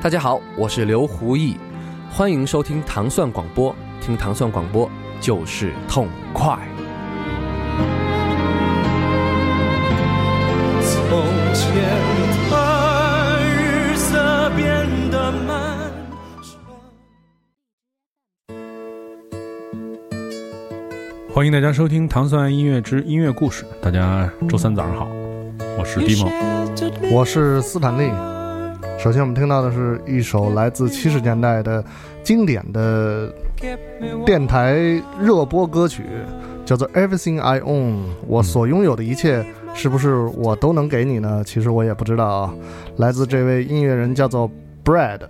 [0.00, 1.56] 大家好，我是刘胡毅，
[2.08, 4.88] 欢迎收听糖蒜广播，听糖蒜广播
[5.20, 6.56] 就是痛快。
[10.80, 11.20] 从
[11.52, 11.74] 前
[12.48, 15.90] 的日色变得漫
[21.34, 23.64] 欢迎大家收听《糖蒜音乐之音乐故事》。
[23.82, 25.08] 大家周三早上好，
[25.76, 26.30] 我是迪蒙。
[27.12, 28.12] 我是斯坦利。
[28.98, 31.82] 首先，我们听到的是一首来自七十年代的
[32.24, 33.32] 经典的
[34.26, 34.76] 电台
[35.20, 36.02] 热播歌曲，
[36.66, 37.92] 叫做《Everything I Own》。
[38.26, 41.44] 我所拥有的一切，是不是我都能给你呢？
[41.46, 42.54] 其实我也不知道啊。
[42.96, 44.50] 来自这位音乐人叫做
[44.84, 45.20] Bread，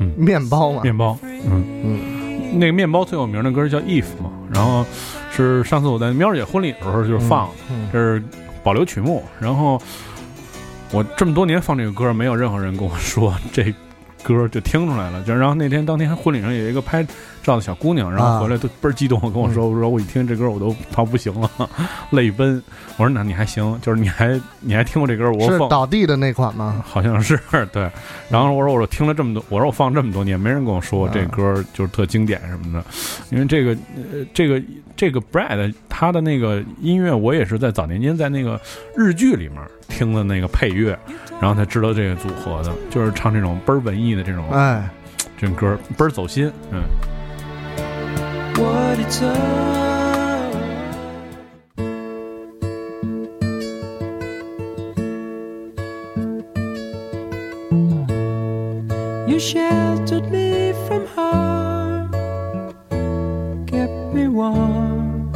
[0.00, 4.84] 嗯面包嘛，面包，嗯嗯，那个面包最有名的歌叫《If》嘛，然后
[5.30, 7.48] 是上次我在喵姐婚礼的时候就是放
[7.92, 8.20] 这是
[8.64, 9.22] 保留曲目。
[9.38, 9.80] 然后
[10.92, 13.74] 我这么多年放这个歌，没有任何人跟我说这
[14.22, 15.22] 歌就听出来了。
[15.24, 17.04] 就然后那天当天婚礼上有一个拍
[17.44, 21.48] 照的小姑娘，然后回来都倍儿激动，跟我说，我说我一听这歌我都他不行了，
[22.10, 22.60] 泪奔。
[22.96, 25.30] 我说那你还行，就是你还你还听过这歌？
[25.30, 26.82] 我是放倒地的那款吗？
[26.86, 27.38] 好像是
[27.70, 27.90] 对，
[28.30, 32.84] 然后我说我说听了这么多，我说我放这么多年，没人跟我说这歌就是特经典什么的，
[33.30, 34.62] 因为这个呃这个
[34.96, 38.58] 这个 Brad 他的那个音乐，我也是在早年间在那个
[38.96, 39.58] 日剧里面
[39.88, 40.98] 听的那个配乐，
[41.40, 44.88] 然后才知道这个组合的，就是唱这种倍儿文艺的这种哎，
[45.36, 46.80] 这种歌，倍儿走心，嗯。
[49.00, 49.20] It's.
[59.26, 62.12] You sheltered me from harm,
[63.66, 65.32] kept me warm,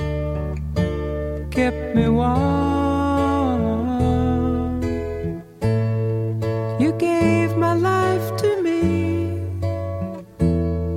[1.50, 2.38] kept me warm.
[6.78, 9.40] You gave my life to me,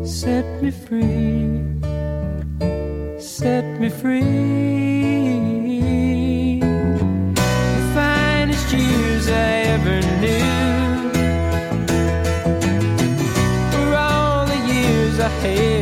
[0.05, 1.50] set me free
[3.41, 4.21] set me free.
[7.33, 11.09] The finest years I ever knew
[13.73, 15.80] were all the years I had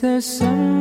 [0.00, 0.77] there some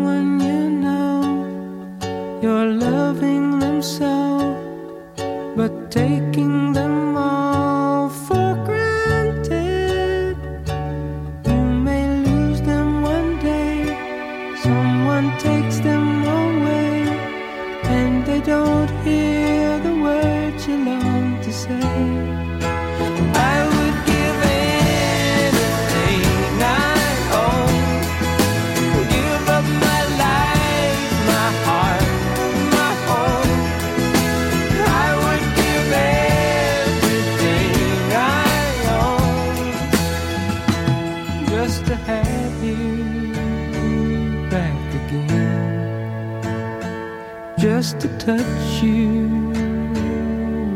[47.58, 49.52] just to touch you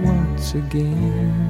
[0.04, 1.44] once again.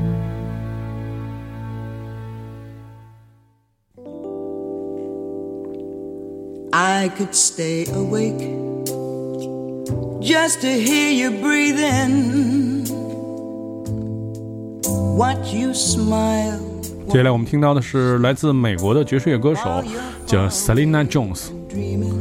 [6.73, 8.39] I could stay awake
[10.21, 12.85] just to hear you breathing.
[15.17, 16.61] Watch you smile.
[17.09, 19.63] 接下来我们听到的是来自美国的爵士乐歌手，
[20.27, 22.20] 叫 Selena Jones， dreaming.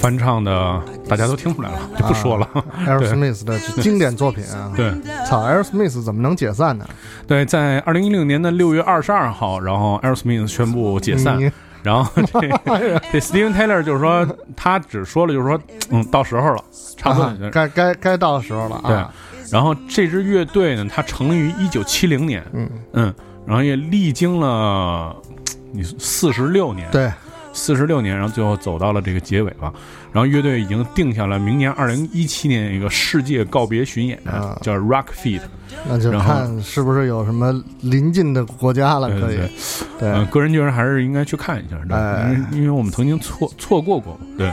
[0.00, 2.48] 翻唱的大家都听出来了，就不说了。
[2.86, 4.72] Aerosmith 的经典作品啊。
[4.76, 4.92] 对
[5.26, 6.86] 操，Aerosmith 怎么能解散呢？
[7.26, 11.50] 对，在二零一六年的六月二十二号，然后 Aerosmith 宣布解散，你
[11.82, 12.40] 然后这
[13.12, 15.60] 这 Steven Taylor 就是说，他只说了，就是说，
[15.90, 16.62] 嗯，到时候了，
[16.96, 17.24] 差不多。
[17.24, 19.12] 啊该该该到时候了啊对啊。
[19.50, 23.14] 然后这支乐队呢，它成立于一九七零年，嗯嗯，
[23.46, 25.16] 然后也历经了
[25.72, 27.10] 你四十六年，，对，
[27.58, 29.72] 四十六年，然后最后走到了这个结尾吧。
[30.12, 35.40] 然后乐队已经定下了明年二零一七年一个世界告别巡演，啊叫 Rock Feed。
[35.86, 37.52] 那就看是不是有什么
[37.82, 39.38] 临近的国家了，可以
[39.98, 44.50] 对个人觉得还是应该去看一下，对，哎因为因为我们曾经错错过过，对。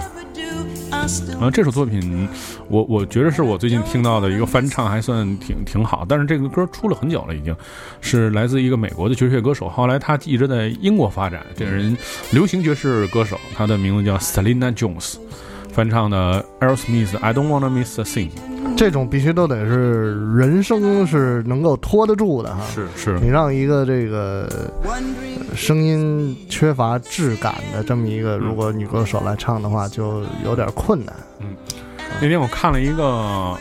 [1.29, 2.27] 然后这首作品，
[2.67, 6.05] 我我觉得是我最近听到的一个翻唱，还算挺挺好。
[6.07, 7.55] 但是这个歌出了很久了，已经
[8.01, 11.45] 是来自一个美国的爵士乐歌手，后来他一直在英国发展。
[11.55, 11.95] 这人
[12.31, 15.15] 流行爵士歌手，他的名字叫 Selina Jones，
[15.71, 18.29] 翻唱的 Aerosmith I Don't Wanna Miss a Thing。
[18.75, 22.61] 这种必须都得是人声是能够拖得住的哈。
[22.73, 23.19] 是是。
[23.19, 24.49] 你让一个这个
[25.55, 28.39] 声音缺乏质感的这么一个，嗯。
[28.39, 31.15] 如果女歌手来唱的话，就有点困难。
[31.39, 31.55] 嗯。
[32.21, 33.57] 那天我看了一个，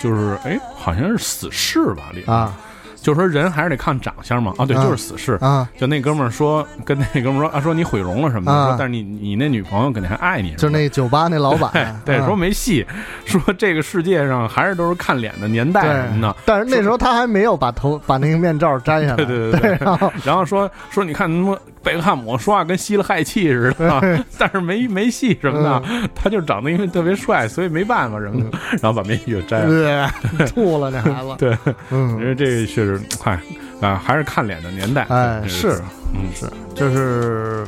[0.00, 2.58] 就是哎，好像是死侍吧里，啊
[3.02, 4.54] 就是说人还是得看长相嘛。
[4.56, 4.84] 啊，对，啊。
[4.84, 5.32] 就是死侍。
[5.40, 11.70] 啊，就那哥们儿说，跟那哥们儿说啊，说你毁容了什么的，但是你你那女朋友肯定还爱你就那酒吧那老板
[12.04, 12.86] 对，啊说没戏，
[13.26, 16.36] 说这个世界上还是都是看脸的年代什么的。
[16.44, 19.78] 但是那时候他还没有把头把那个面罩摘下来，对对对对。
[19.80, 20.12] 然后。
[20.24, 25.82] 然后说说你看他妈贝克汉姆说话跟吸了氦气似的，但是没没戏什么的，
[26.14, 30.10] 他就长得因为特别帅，所以没办法什么的，然后把面具摘了。
[30.36, 31.58] 对吐了那孩子，对，
[31.90, 33.38] 嗯因，为这个确实，嗨
[33.82, 35.02] 啊，还是看脸的年代。
[35.10, 35.82] 哎这个是
[36.14, 37.66] 嗯是，就是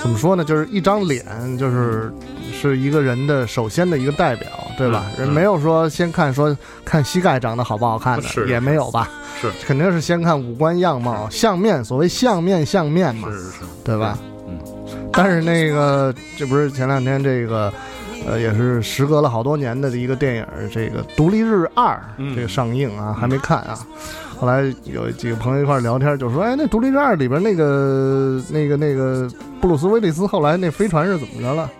[0.00, 0.44] 怎么说呢？
[0.44, 1.24] 就是一张脸，
[1.58, 2.12] 就是
[2.52, 5.06] 是一个人的首先的一个代表，对吧？
[5.16, 9.08] 嗯人没有说先看说看膝盖长得好不好看的，是也没有吧？
[9.40, 14.18] 是 肯定是先看五官样貌、相面，所谓相面相面嘛，是是是，对吧？
[14.48, 14.58] 嗯，
[15.12, 17.72] 但是那个，这不是前两天这个，
[18.28, 23.78] 呃，也是时隔了好多年的一个电影，这个《独立日二》嗯这个上映啊，还没看啊。
[24.38, 29.26] 后来有几个朋友一块聊天，就说：“哎，那《独立日二》里边那个、那个、那个
[29.62, 31.70] 布鲁斯·威利斯后来那飞船是怎么着了？”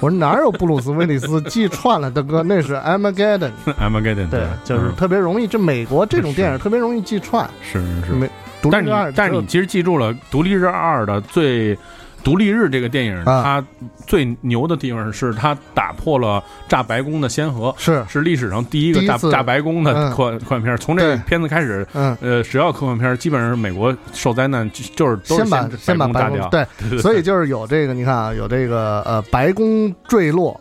[0.00, 1.40] 我说：“哪有布鲁斯·威利斯？
[1.42, 3.50] 记串了，大哥，那是 Armageddon。
[3.78, 7.46] Armageddon，对，就是嗯特别容易，这美国这种电影特别容易记串。
[7.60, 8.12] 是是是。
[8.12, 8.30] 没，
[8.62, 11.76] 独立但是你日二，但是你其实记住了《独立日二》的最。
[12.22, 13.42] 独立日这个电影，啊。
[13.42, 13.64] 它
[14.06, 18.04] 最牛的地方是它打破了炸白宫的先河，是。
[18.08, 20.10] 是历史上第一个炸炸白宫的嗯。
[20.10, 20.76] 科幻科幻片。
[20.76, 26.48] 从这个片子开始，嗯，呃，只要科幻片，基本上美国受灾难就就是都是先把先把白宫炸掉。
[26.48, 30.58] 对，所以就是有这个，你看啊，有这个呃白宫坠落，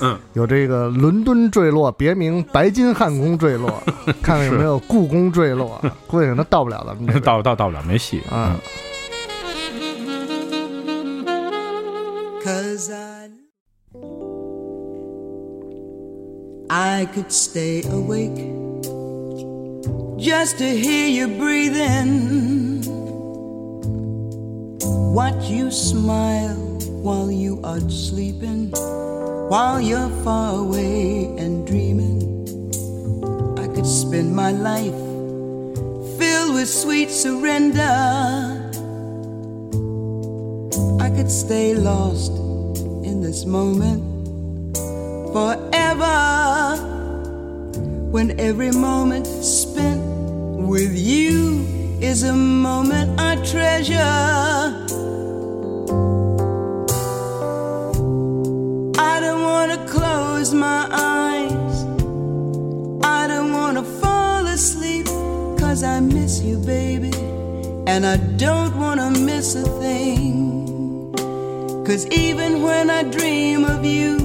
[0.00, 3.82] 嗯，有这个伦敦坠落，别名白金汉宫坠落，
[4.22, 8.20] 看看有没有故宫坠落，估计可能到不了咱们这 到到到不了没戏。
[8.30, 8.56] 啊。
[12.44, 13.30] Cause I
[16.68, 18.36] I could stay awake
[20.18, 22.82] just to hear you breathing.
[25.14, 26.60] Watch you smile
[27.00, 28.72] while you are sleeping,
[29.48, 32.20] while you're far away and dreaming.
[33.58, 35.00] I could spend my life
[36.18, 38.53] filled with sweet surrender.
[41.24, 42.32] Could stay lost
[43.02, 44.76] in this moment
[45.32, 46.76] forever.
[48.10, 50.02] When every moment spent
[50.68, 51.66] with you
[52.02, 53.94] is a moment I treasure.
[58.98, 61.84] I don't want to close my eyes.
[63.02, 65.06] I don't want to fall asleep.
[65.58, 67.14] Cause I miss you, baby.
[67.86, 70.73] And I don't want to miss a thing.
[71.84, 74.16] Cause even when I dream of you,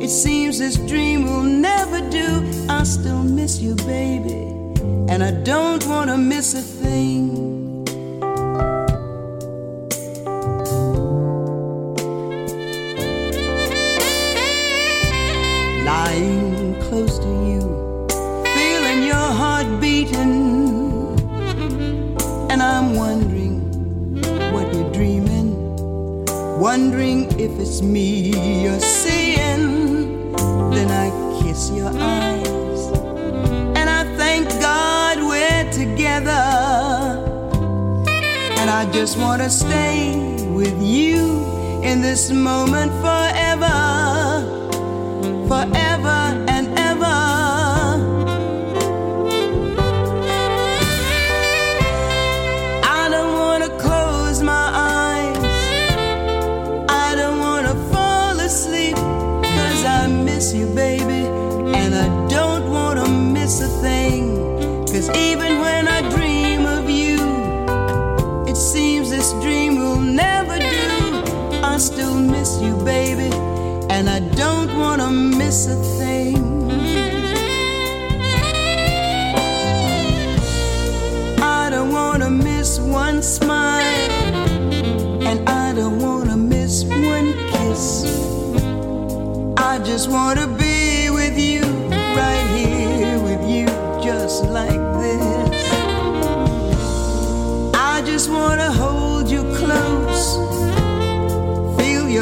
[0.00, 2.44] it seems this dream will never do.
[2.68, 4.46] I still miss you, baby,
[5.12, 7.27] and I don't wanna miss a thing.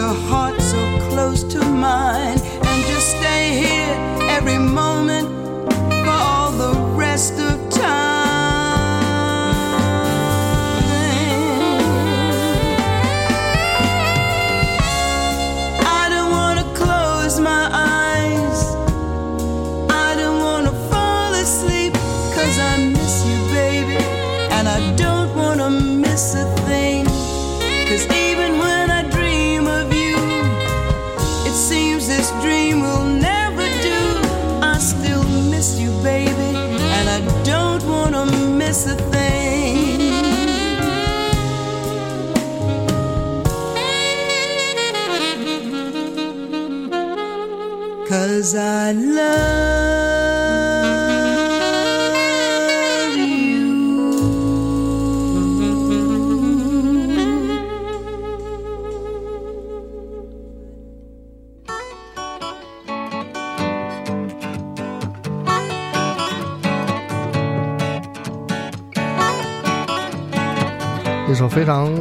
[0.06, 0.45] Your heart
[71.28, 71.92] 一首非常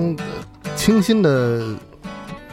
[0.75, 1.75] 清新的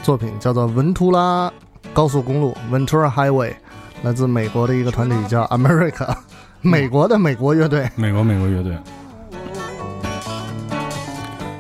[0.03, 1.53] 作品，叫做《文图拉
[1.93, 3.62] 高速公路》（Ventura Highway）。
[4.03, 6.13] 来自美国的一个团体叫 America，
[6.61, 7.89] 美国的美国乐队。
[7.95, 8.77] 美国美国乐队，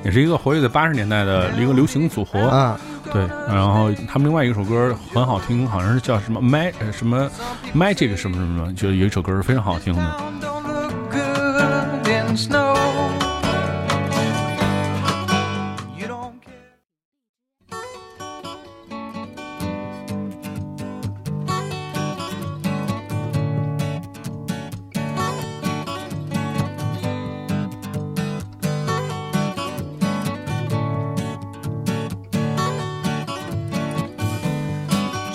[0.04, 2.40] 也是一个活跃在八十年代的一个流行组合。
[2.49, 2.76] 啊，
[3.12, 7.30] 对，然后他们另外一首歌很好听，好像是叫什么 Mag 呃什么
[7.75, 10.02] Magic 什么什么，就有一首歌是非常好听的。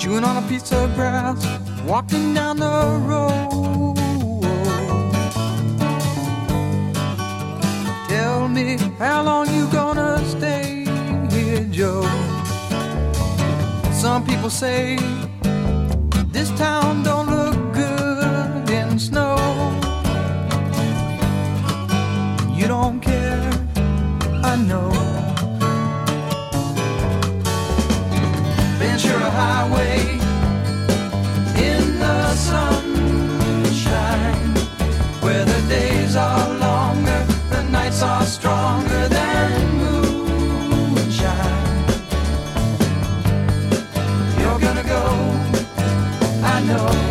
[0.08, 1.46] Chewing on a piece of grass,
[1.86, 3.98] walking down the road.
[8.08, 10.86] Tell me how long you gonna stay
[11.30, 12.04] here, Joe?
[13.92, 14.96] Some people say
[16.32, 17.17] this town don't
[46.68, 47.07] know.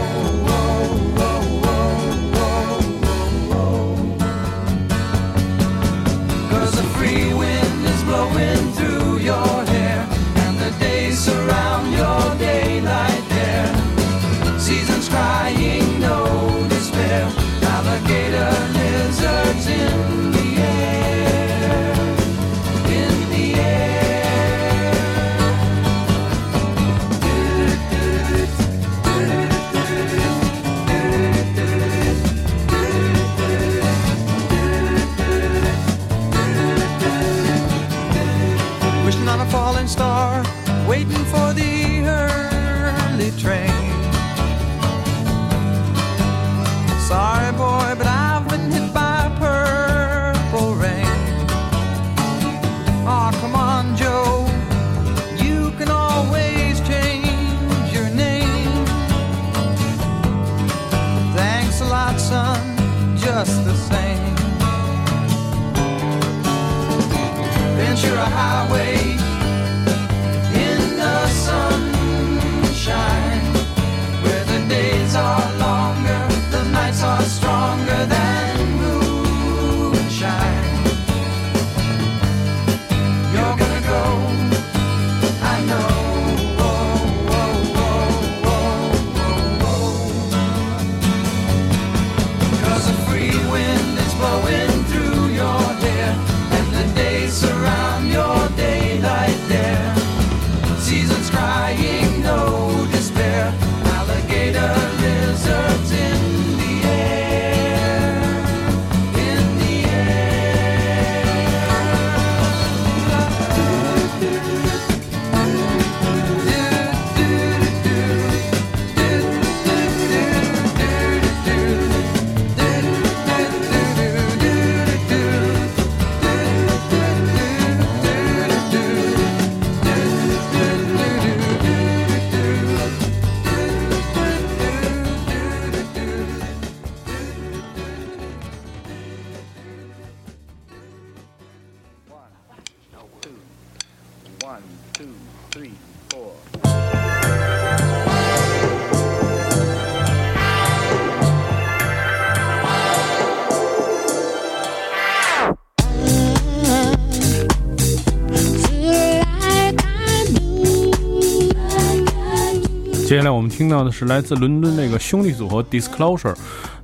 [163.16, 166.34] 接下来我们听到的是来自伦敦那个兄弟组合 Disclosure，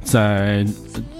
[0.02, 0.64] 在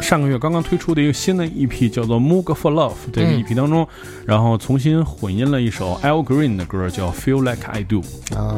[0.00, 3.87] 上个月刚刚推出的一个新的 EP，叫做《Moog for Love》这个嗯 EP 当中，
[4.25, 8.00] 然后重新混音了一首 Al Green 的歌，叫《Feel Like I Do》。
[8.35, 8.57] 啊，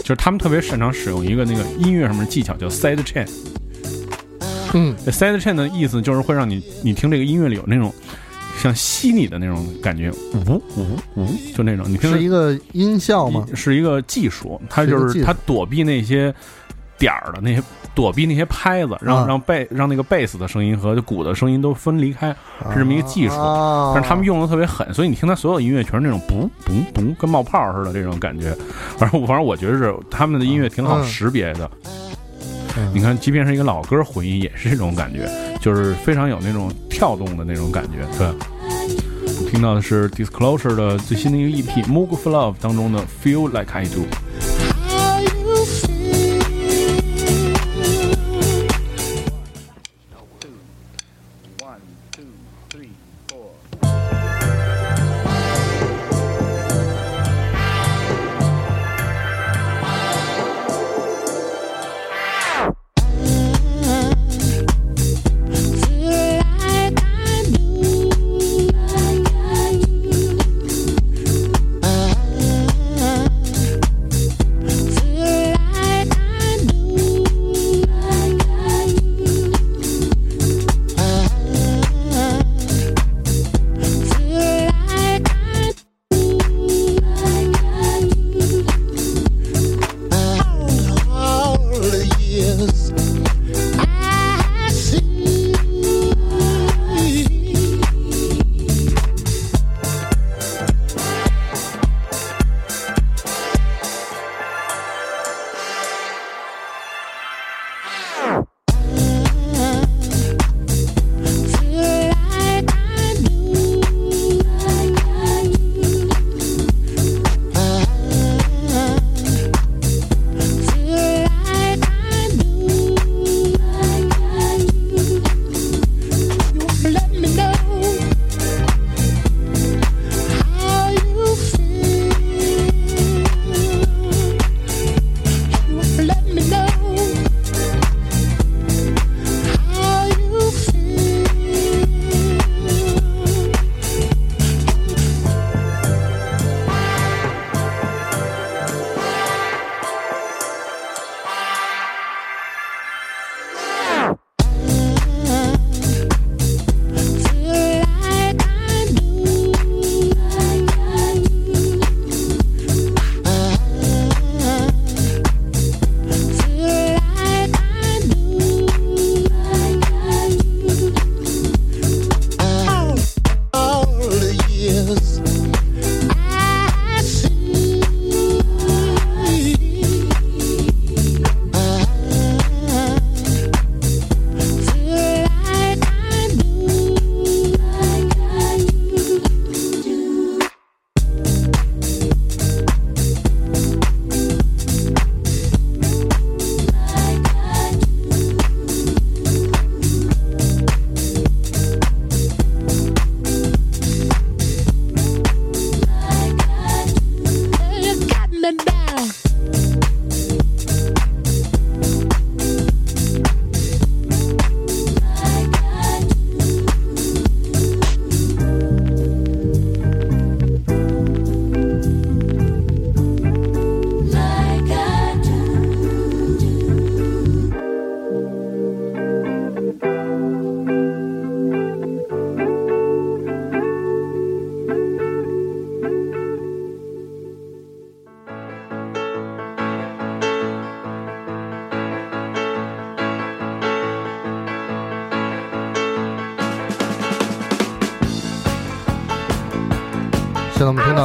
[0.00, 3.28] 就是他们特别擅长使用一个那个音乐上面的技巧，叫 side chain。
[4.72, 7.92] 嗯，side chain 的意思就是会让你你听这个音乐里有那种
[8.64, 13.46] 像吸你的那种感觉，呜呜呜，就那种你听着是一个音效吗？
[13.54, 16.34] 是一个技术，它就是它躲避那些
[16.98, 17.62] 点儿的那些，
[17.94, 22.30] 躲避那些拍子，让啊让贝让那个贝斯的声音和鼓的声音都分离开，
[22.72, 23.34] 是这么一个技术。
[23.34, 28.56] 啊但是他们用的特别狠，所以你听他所有音乐全是那种嘣嘣嘣，跟冒泡似的这种感觉。
[28.96, 31.70] 反正我反正我觉得是他们的音乐挺好嗯识别的。
[32.76, 37.98] 嗯你看，即便是一个老歌混音，也是这种感觉，就是非常有那种跳动的那种感觉。
[38.18, 38.34] 对，我
[39.50, 44.00] 听到的是 Disclosure 的最新的一个 EP《Moog for Love》当中的《Feel Like I Do》。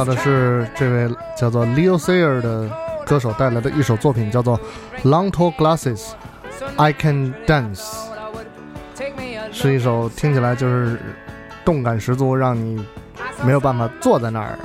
[0.00, 2.66] 到的是这位叫做 Leo Sayer 的
[3.04, 4.58] 歌手带来的一首作品，叫做
[5.02, 6.12] 《Long Tall Glasses
[6.76, 7.82] I Can Dance》，
[9.52, 10.98] 是一首听起来就是
[11.66, 12.82] 动感十足，让你
[13.44, 14.58] 没有办法坐在那儿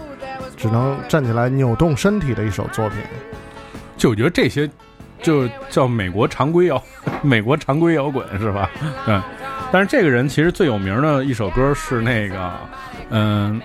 [0.56, 3.00] 只能站起来扭动身体的一首作品。
[3.98, 4.69] 就我觉得这些
[5.21, 6.82] 就叫美国常规摇，
[7.21, 8.69] 美国常规摇滚是吧？
[9.06, 9.21] 嗯。
[9.69, 12.54] 但是这个人其实最有名的一首歌是那个，
[13.10, 13.62] 嗯，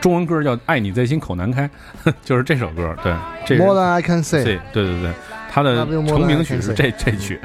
[0.00, 1.68] 中文歌叫《爱你在心口难开》，
[2.24, 2.94] 就是这首歌。
[3.02, 3.14] 对，
[3.46, 5.12] 这 More than I can 对 say，对对对，
[5.50, 7.40] 他的成名曲是这这曲。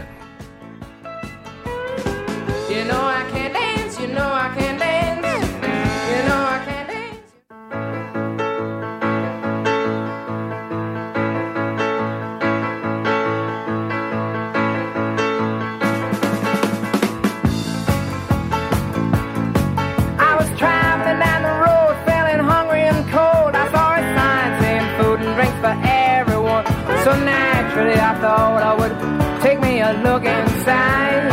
[27.69, 31.29] Naturally, I thought I would take me a look inside.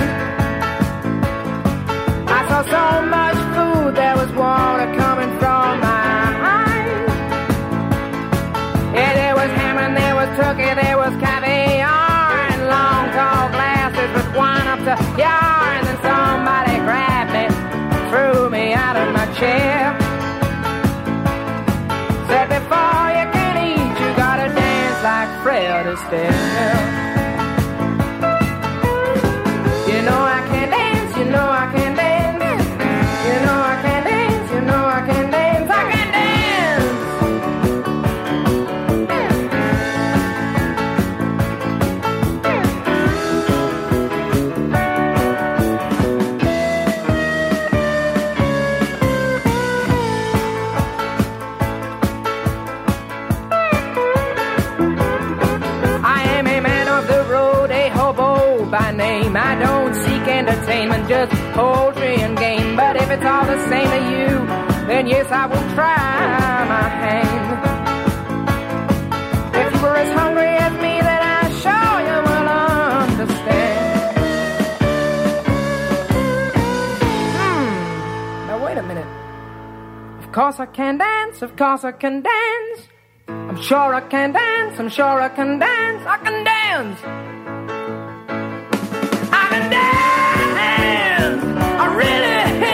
[2.28, 6.28] I saw so much food, there was water coming from my
[6.60, 7.08] eyes.
[8.94, 14.10] Yeah, there was ham and there was turkey, there was caviar and long tall glasses
[14.16, 15.72] with wine up to yar.
[15.76, 17.44] And then somebody grabbed me,
[18.10, 20.05] threw me out of my chair.
[26.10, 26.95] there.
[60.66, 62.76] Entertainment, just poetry and game.
[62.76, 64.46] But if it's all the same to you,
[64.86, 67.58] then yes, I will try my hand.
[69.54, 72.48] If you were as hungry as me, then I sure you will
[73.12, 74.16] understand.
[77.36, 78.46] Hmm.
[78.48, 79.06] Now wait a minute.
[80.24, 82.88] Of course I can dance, of course I can dance.
[83.28, 87.00] I'm sure I can dance, I'm sure I can dance, I can dance.
[89.32, 89.85] I can dance
[91.96, 92.65] really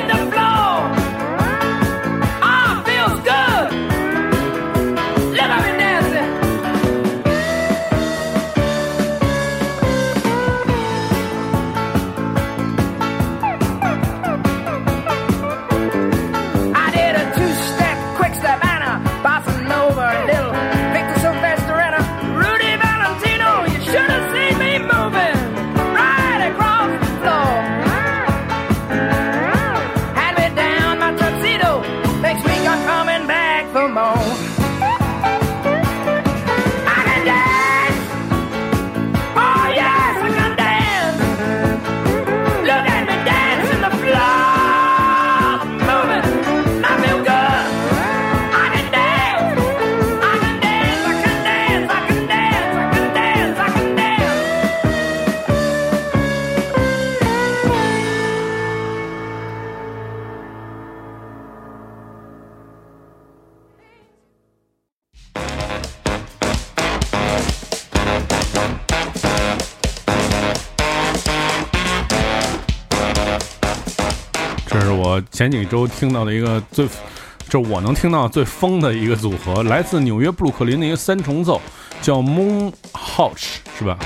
[74.72, 76.88] 这是我前几周听到的一个最，
[77.46, 81.60] 这我能听到最疯的一个组合，来自纽约布鲁克林的一个三重奏，
[82.00, 83.98] 叫 Moon House，是吧？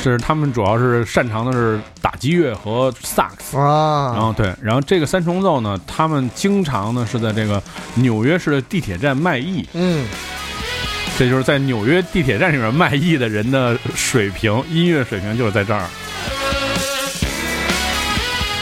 [0.00, 3.56] 是他们主要是擅长的是打击乐和萨克斯。
[3.56, 7.60] 然啊，后对，然后这个三重奏呢，他们经常呢是在这个
[7.94, 10.06] 纽约市的地铁站卖艺，嗯，
[11.18, 15.84] 这就是在纽约地铁站里面卖艺的人的水平，音乐水平就是在这儿。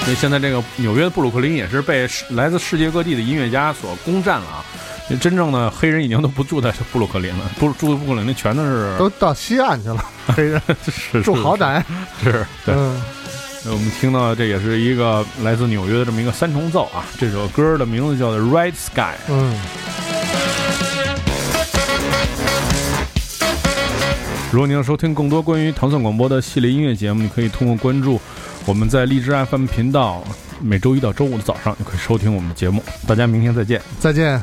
[0.04, 4.64] 所以现在这个纽约的布鲁克林也是被来自世界各地的音乐家所攻占了啊！
[5.20, 11.84] 真正的黑人已经都不住在布鲁克林了，不住布鲁克林的全都是都到西岸去了， 黑人是住豪，宅，
[12.22, 12.74] 是是对。
[12.76, 13.02] 嗯，
[13.66, 19.00] 我们听到的这也是一个来自纽约的这么一个三重奏啊，这首歌的名字叫做《Red Sky》。
[19.28, 19.60] 嗯，
[24.52, 28.20] 如果您要收听更多关于唐宋广播的系列音乐节目，你可以通过关注
[28.70, 30.22] 我们在荔枝 FM 频道，
[30.60, 32.80] 每周一到周五的早上，就可以收听我们的节目。
[33.04, 33.82] 大家明天再见。
[33.98, 34.40] 再见。